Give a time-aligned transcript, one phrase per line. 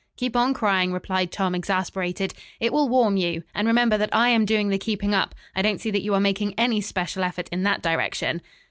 [0.17, 2.33] "Keep on crying," replied Tom exasperated.
[2.59, 5.35] "It will warm you and remember that I am doing the keeping up.
[5.55, 8.41] I don't see that you are making any special effort in that direction."